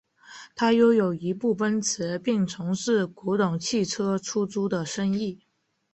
[0.55, 5.41] 他拥有一部奔驰并从事古董汽车出租的生意。